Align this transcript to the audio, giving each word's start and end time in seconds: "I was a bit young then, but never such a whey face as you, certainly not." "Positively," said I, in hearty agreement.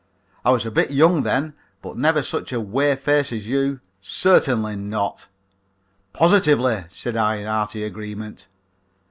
"I 0.43 0.49
was 0.49 0.65
a 0.65 0.71
bit 0.71 0.89
young 0.89 1.21
then, 1.21 1.53
but 1.83 1.95
never 1.95 2.23
such 2.23 2.51
a 2.51 2.59
whey 2.59 2.95
face 2.95 3.31
as 3.31 3.47
you, 3.47 3.79
certainly 4.01 4.75
not." 4.75 5.27
"Positively," 6.11 6.85
said 6.89 7.15
I, 7.15 7.35
in 7.35 7.45
hearty 7.45 7.83
agreement. 7.83 8.47